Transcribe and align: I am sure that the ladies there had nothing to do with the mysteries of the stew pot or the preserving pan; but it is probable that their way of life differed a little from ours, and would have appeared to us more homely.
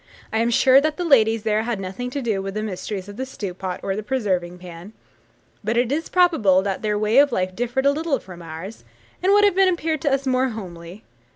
I 0.33 0.39
am 0.39 0.49
sure 0.49 0.81
that 0.81 0.97
the 0.97 1.05
ladies 1.05 1.43
there 1.43 1.61
had 1.61 1.79
nothing 1.79 2.09
to 2.09 2.23
do 2.23 2.41
with 2.41 2.55
the 2.55 2.63
mysteries 2.63 3.07
of 3.07 3.17
the 3.17 3.25
stew 3.27 3.53
pot 3.53 3.79
or 3.83 3.95
the 3.95 4.01
preserving 4.01 4.57
pan; 4.57 4.93
but 5.63 5.77
it 5.77 5.91
is 5.91 6.09
probable 6.09 6.63
that 6.63 6.81
their 6.81 6.97
way 6.97 7.19
of 7.19 7.31
life 7.31 7.55
differed 7.55 7.85
a 7.85 7.91
little 7.91 8.17
from 8.17 8.41
ours, 8.41 8.83
and 9.21 9.31
would 9.31 9.43
have 9.43 9.55
appeared 9.59 10.01
to 10.01 10.11
us 10.11 10.25
more 10.25 10.49
homely. 10.49 11.03